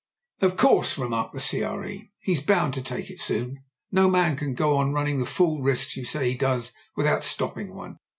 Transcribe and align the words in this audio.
"Of 0.41 0.57
course," 0.57 0.97
remarked 0.97 1.31
the 1.33 1.39
CR.E., 1.63 2.09
he's 2.23 2.41
bound 2.41 2.73
to 2.73 2.81
take 2.81 3.11
it 3.11 3.19
soon. 3.21 3.63
No 3.91 4.09
man 4.09 4.35
can 4.35 4.55
go 4.55 4.77
on 4.77 4.93
running 4.93 5.19
the 5.19 5.27
fool 5.27 5.61
risks 5.61 5.95
you 5.95 6.05
say 6.05 6.31
he 6.31 6.35
does 6.35 6.73
without 6.95 7.23
stopping 7.23 7.75
one. 7.75 7.97